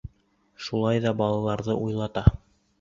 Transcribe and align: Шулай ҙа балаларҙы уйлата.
Шулай 0.67 1.03
ҙа 1.05 1.13
балаларҙы 1.21 1.79
уйлата. 1.85 2.29